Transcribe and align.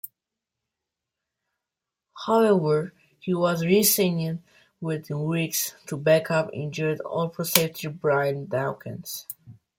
However, 2.25 2.91
he 3.19 3.35
was 3.35 3.63
re-signed 3.63 4.41
within 4.79 5.25
weeks 5.25 5.75
to 5.85 5.95
back 5.95 6.31
up 6.31 6.49
injured 6.53 7.01
All-Pro 7.01 7.45
safety 7.45 7.87
Brian 7.87 8.47
Dawkins. 8.47 9.27